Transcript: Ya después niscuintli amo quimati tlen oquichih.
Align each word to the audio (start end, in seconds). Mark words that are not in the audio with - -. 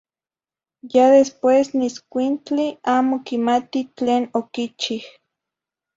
Ya 0.93 1.11
después 1.17 1.61
niscuintli 1.79 2.65
amo 2.97 3.15
quimati 3.25 3.79
tlen 3.97 4.23
oquichih. 4.39 5.05